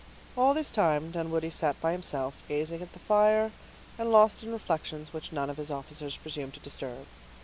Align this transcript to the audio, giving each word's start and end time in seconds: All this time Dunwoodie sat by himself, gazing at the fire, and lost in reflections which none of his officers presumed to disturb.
All 0.35 0.55
this 0.55 0.71
time 0.71 1.11
Dunwoodie 1.11 1.51
sat 1.51 1.79
by 1.79 1.91
himself, 1.91 2.33
gazing 2.47 2.81
at 2.81 2.93
the 2.93 2.97
fire, 2.97 3.51
and 3.99 4.11
lost 4.11 4.41
in 4.41 4.51
reflections 4.51 5.13
which 5.13 5.31
none 5.31 5.47
of 5.51 5.57
his 5.57 5.69
officers 5.69 6.17
presumed 6.17 6.55
to 6.55 6.59
disturb. 6.59 7.05